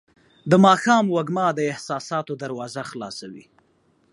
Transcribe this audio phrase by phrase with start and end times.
[0.51, 3.45] د ماښام وږمه د احساساتو دروازه خلاصوي.